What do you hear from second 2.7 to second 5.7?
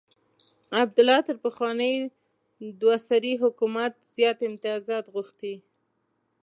دوه سري حکومت زیات امتیازات غوښتي.